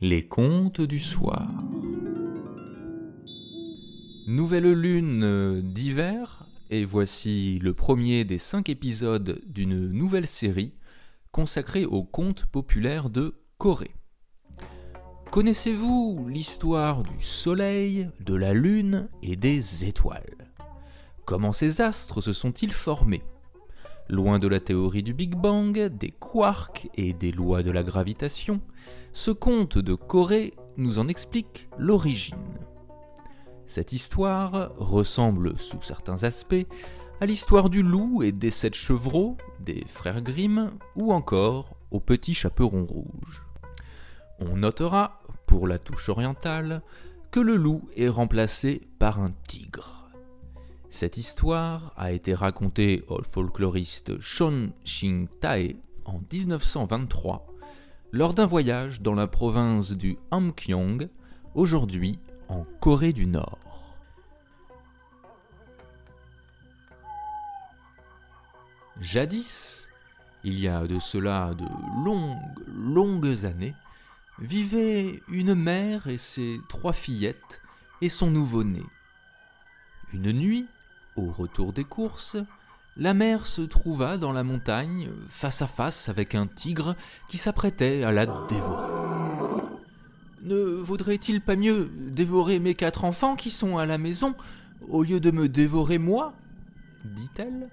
[0.00, 1.50] Les contes du soir.
[4.28, 10.72] Nouvelle lune d'hiver, et voici le premier des cinq épisodes d'une nouvelle série
[11.32, 13.96] consacrée aux contes populaires de Corée.
[15.32, 20.52] Connaissez-vous l'histoire du Soleil, de la Lune et des étoiles?
[21.24, 23.24] Comment ces astres se sont-ils formés?
[24.08, 28.62] Loin de la théorie du Big Bang, des quarks et des lois de la gravitation,
[29.18, 32.60] ce conte de Corée nous en explique l'origine.
[33.66, 36.68] Cette histoire ressemble sous certains aspects
[37.20, 42.32] à l'histoire du loup et des sept chevreaux, des frères Grimm ou encore au petit
[42.32, 43.44] chaperon rouge.
[44.38, 46.80] On notera, pour la touche orientale,
[47.32, 50.12] que le loup est remplacé par un tigre.
[50.90, 55.74] Cette histoire a été racontée au folkloriste Shon Shin-tae
[56.04, 57.47] en 1923
[58.12, 61.08] lors d'un voyage dans la province du Hamgyong,
[61.54, 62.18] aujourd'hui
[62.48, 63.58] en Corée du Nord.
[69.00, 69.86] Jadis,
[70.42, 71.64] il y a de cela de
[72.04, 73.74] longues, longues années,
[74.38, 77.60] vivait une mère et ses trois fillettes
[78.00, 78.82] et son nouveau-né.
[80.12, 80.66] Une nuit,
[81.16, 82.36] au retour des courses,
[82.98, 86.96] la mère se trouva dans la montagne face à face avec un tigre
[87.28, 88.92] qui s'apprêtait à la dévorer.
[90.42, 94.34] Ne vaudrait-il pas mieux dévorer mes quatre enfants qui sont à la maison
[94.88, 96.34] au lieu de me dévorer moi?
[97.04, 97.68] dit-elle.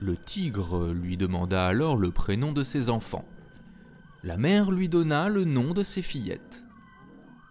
[0.00, 3.24] Le tigre lui demanda alors le prénom de ses enfants.
[4.22, 6.62] La mère lui donna le nom de ses fillettes.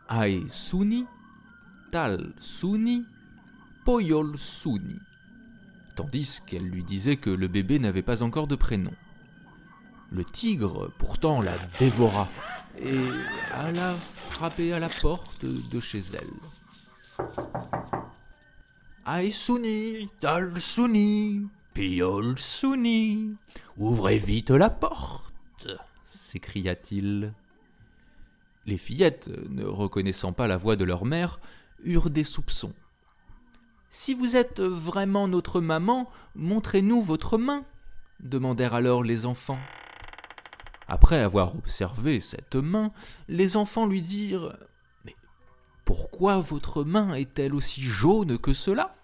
[0.10, 1.06] Ae Suni,
[1.92, 3.06] Tal Suni
[3.84, 5.00] Poyol Suni,
[5.98, 8.94] tandis qu'elle lui disait que le bébé n'avait pas encore de prénom.
[10.12, 12.30] Le tigre, pourtant, la dévora
[12.82, 13.02] et
[13.54, 17.26] alla frapper à la porte de chez elle.
[19.04, 23.36] Aïsuni, Talsuni, Piol Suni,
[23.78, 25.28] ouvrez vite la porte
[26.28, 27.34] s'écria-t-il.
[28.66, 31.40] Les fillettes, ne reconnaissant pas la voix de leur mère,
[31.84, 32.74] eurent des soupçons.
[33.90, 37.66] Si vous êtes vraiment notre maman, montrez-nous votre main,
[38.20, 39.60] demandèrent alors les enfants.
[40.88, 42.92] Après avoir observé cette main,
[43.28, 44.58] les enfants lui dirent
[45.06, 45.16] Mais
[45.86, 48.96] pourquoi votre main est-elle aussi jaune que cela?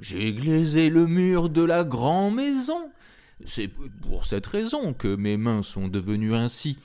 [0.00, 2.90] J'ai glaisé le mur de la grande maison.
[3.44, 6.78] C'est pour cette raison que mes mains sont devenues ainsi,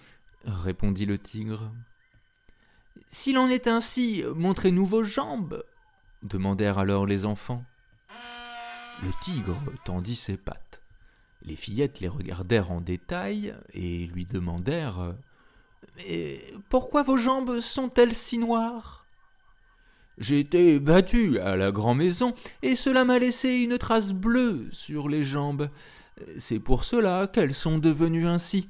[0.46, 1.72] répondit le tigre.
[3.08, 5.64] S'il en est ainsi, montrez-nous vos jambes,
[6.24, 7.64] demandèrent alors les enfants.
[9.04, 10.82] Le tigre tendit ses pattes.
[11.42, 15.16] Les fillettes les regardèrent en détail et lui demandèrent
[15.98, 19.06] Mais pourquoi vos jambes sont-elles si noires
[20.18, 25.24] J'ai été battu à la grand-maison et cela m'a laissé une trace bleue sur les
[25.24, 25.70] jambes.
[26.38, 28.68] C'est pour cela qu'elles sont devenues ainsi,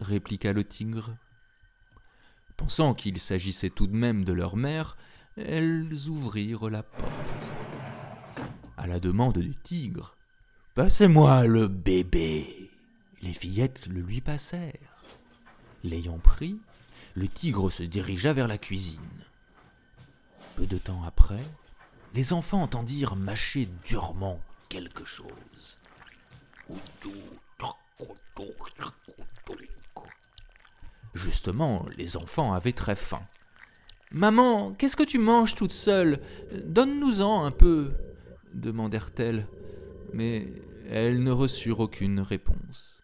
[0.00, 1.14] répliqua le tigre.
[2.56, 4.96] Pensant qu'il s'agissait tout de même de leur mère,
[5.36, 7.12] elles ouvrirent la porte.
[8.76, 10.16] À la demande du tigre,
[10.74, 12.70] Passez-moi le bébé.
[13.20, 15.04] Les fillettes le lui passèrent.
[15.84, 16.58] L'ayant pris,
[17.14, 19.00] le tigre se dirigea vers la cuisine.
[20.56, 21.44] Peu de temps après,
[22.14, 25.78] les enfants entendirent mâcher durement quelque chose.
[31.12, 33.22] Justement, les enfants avaient très faim.
[34.14, 36.20] Maman, qu'est-ce que tu manges toute seule?
[36.66, 37.92] Donne-nous-en un peu,
[38.52, 39.46] demandèrent-elles,
[40.12, 40.52] mais
[40.90, 43.00] elles ne reçurent aucune réponse.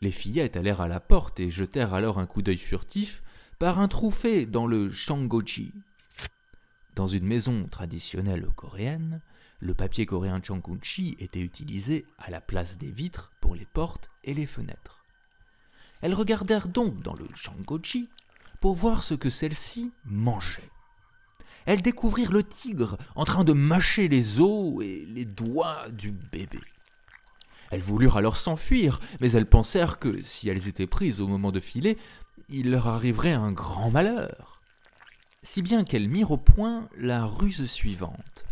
[0.00, 3.22] Les fillettes allèrent à la porte et jetèrent alors un coup d'œil furtif
[3.60, 5.72] par un trou fait dans le shangoji.
[6.96, 9.20] Dans une maison traditionnelle coréenne,
[9.60, 14.34] le papier coréen changunchi était utilisé à la place des vitres pour les portes et
[14.34, 15.04] les fenêtres.
[16.00, 18.08] Elles regardèrent donc dans le shangoji
[18.62, 20.70] pour voir ce que celle-ci mangeait.
[21.66, 26.60] Elles découvrirent le tigre en train de mâcher les os et les doigts du bébé.
[27.72, 31.58] Elles voulurent alors s'enfuir, mais elles pensèrent que si elles étaient prises au moment de
[31.58, 31.98] filer,
[32.48, 34.60] il leur arriverait un grand malheur.
[35.42, 38.44] Si bien qu'elles mirent au point la ruse suivante.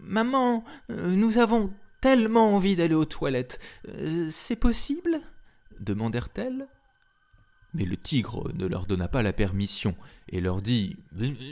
[0.00, 1.70] Maman, euh, nous avons
[2.00, 3.58] tellement envie d'aller aux toilettes.
[3.88, 5.20] Euh, c'est possible?
[5.80, 6.68] demandèrent-elles.
[7.74, 9.96] Mais le tigre ne leur donna pas la permission
[10.28, 10.96] et leur dit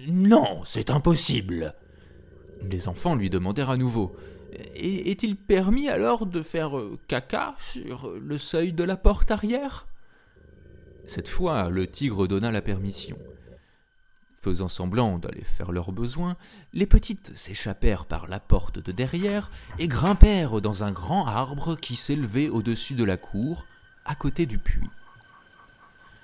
[0.08, 1.74] Non, c'est impossible.
[2.70, 4.14] Les enfants lui demandèrent à nouveau
[4.74, 6.72] Est-il permis alors de faire
[7.08, 9.86] caca sur le seuil de la porte arrière?
[11.06, 13.18] Cette fois, le tigre donna la permission.
[14.40, 16.36] Faisant semblant d'aller faire leurs besoins,
[16.72, 21.94] les petites s'échappèrent par la porte de derrière et grimpèrent dans un grand arbre qui
[21.94, 23.66] s'élevait au-dessus de la cour,
[24.04, 24.90] à côté du puits.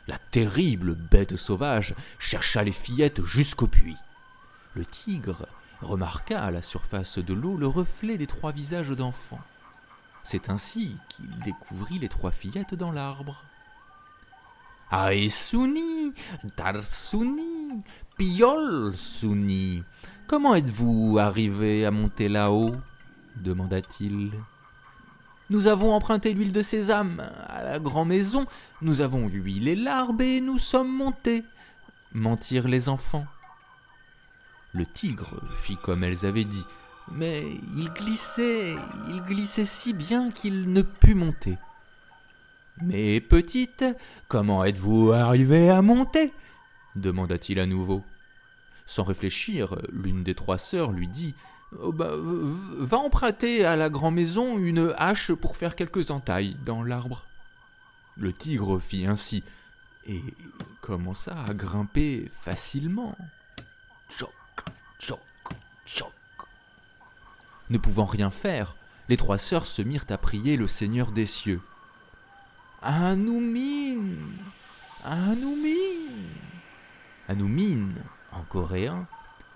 [0.08, 3.98] La terrible bête sauvage chercha les fillettes jusqu'au puits.
[4.74, 5.46] Le tigre
[5.82, 9.40] remarqua à la surface de l'eau le reflet des trois visages d'enfants.
[10.22, 13.44] C'est ainsi qu'il découvrit les trois fillettes dans l'arbre.
[14.90, 16.14] Aesuni,
[16.56, 17.84] Darsuni,
[18.16, 19.84] Piol Suni,
[20.26, 22.74] comment êtes-vous arrivé à monter là-haut?
[23.36, 24.32] demanda-t-il.
[25.50, 28.46] Nous avons emprunté l'huile de sésame à la grande maison,
[28.82, 31.42] nous avons huilé l'arbre et nous sommes montés,
[32.12, 33.26] mentirent les enfants.
[34.74, 36.66] Le tigre fit comme elles avaient dit,
[37.10, 37.42] mais
[37.76, 38.74] il glissait,
[39.08, 41.56] il glissait si bien qu'il ne put monter.
[42.82, 43.84] Mais petite,
[44.28, 46.32] comment êtes-vous arrivée à monter?
[46.94, 48.02] demanda-t-il à nouveau.
[48.86, 51.34] Sans réfléchir, l'une des trois sœurs lui dit
[51.72, 57.24] bah, Va emprunter à la grande maison une hache pour faire quelques entailles dans l'arbre.
[58.16, 59.44] Le tigre fit ainsi
[60.06, 60.22] et
[60.80, 63.16] commença à grimper facilement.
[64.08, 64.32] Choc,
[64.98, 65.20] choc,
[65.84, 66.12] choc.
[67.70, 68.74] Ne pouvant rien faire,
[69.08, 71.60] les trois sœurs se mirent à prier le Seigneur des cieux.
[72.82, 74.16] Anumin
[75.04, 75.68] Anumin
[77.28, 77.90] Anumin,
[78.32, 79.06] en coréen,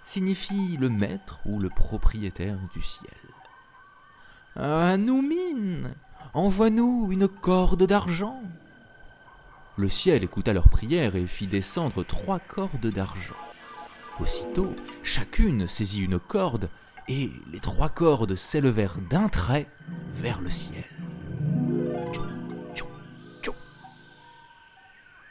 [0.04, 3.10] signifie le maître ou le propriétaire du ciel.
[4.56, 5.90] Anumin
[6.34, 8.42] Envoie-nous une corde d'argent
[9.76, 13.36] Le ciel écouta leur prière et fit descendre trois cordes d'argent.
[14.20, 16.70] Aussitôt, chacune saisit une corde
[17.08, 19.68] et les trois cordes s'élevèrent d'un trait
[20.12, 20.84] vers le ciel.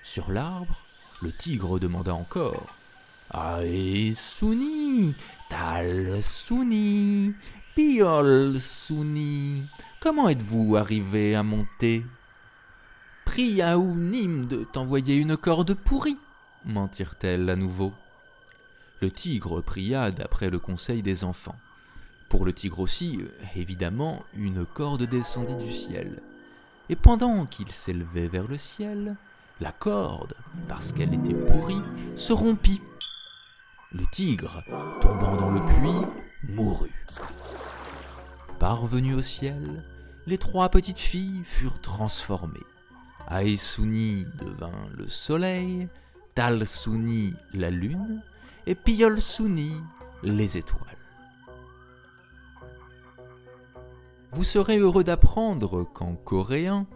[0.04, 0.84] Sur l'arbre,
[1.22, 2.81] le tigre demanda encore
[3.34, 5.16] Ae Suni,
[5.50, 7.34] Tal Suni,
[7.74, 9.64] Piol Suni,
[10.02, 12.06] comment êtes-vous arrivé à monter?
[13.24, 16.18] Prie à Ounim de t'envoyer une corde pourrie,
[16.66, 17.94] mentirent-elles à nouveau.
[19.00, 21.56] Le tigre pria d'après le conseil des enfants.
[22.28, 23.20] Pour le tigre aussi,
[23.56, 26.22] évidemment, une corde descendit du ciel.
[26.90, 29.16] Et pendant qu'il s'élevait vers le ciel,
[29.62, 30.34] la corde,
[30.68, 31.82] parce qu'elle était pourrie,
[32.18, 32.82] se rompit.
[33.94, 34.64] Le tigre,
[35.02, 36.08] tombant dans le puits,
[36.48, 37.06] mourut.
[38.58, 39.84] Parvenus au ciel,
[40.28, 42.66] les trois petites filles furent transformées.
[43.30, 45.90] Aesuni devint le soleil,
[46.36, 48.24] Talsuni la lune,
[48.66, 49.74] et Piolsuni
[50.24, 50.98] les étoiles.
[54.32, 56.88] Vous serez heureux d'apprendre qu'en coréen,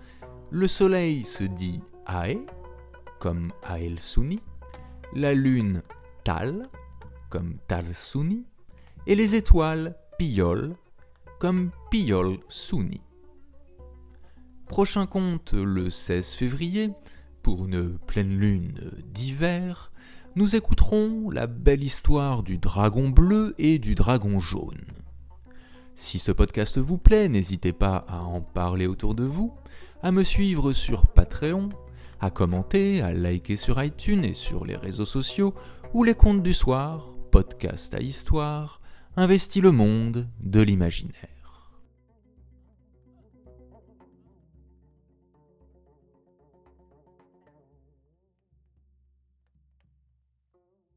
[0.50, 2.38] le soleil se dit Ae,
[3.20, 4.40] comme Ael Suni,
[5.14, 5.82] la lune
[6.24, 6.70] Tal,
[7.30, 8.46] comme Tal Suni,
[9.08, 10.76] et les étoiles Piol,
[11.40, 13.02] comme Piol Suni.
[14.68, 16.92] Prochain conte le 16 février,
[17.44, 19.92] pour une pleine lune d'hiver,
[20.36, 24.86] nous écouterons la belle histoire du dragon bleu et du dragon jaune.
[25.96, 29.54] Si ce podcast vous plaît, n'hésitez pas à en parler autour de vous,
[30.04, 31.70] à me suivre sur Patreon,
[32.20, 35.54] à commenter, à liker sur iTunes et sur les réseaux sociaux
[35.94, 38.80] ou les contes du soir, podcast à histoire,
[39.18, 41.35] investit le monde de l'imaginaire.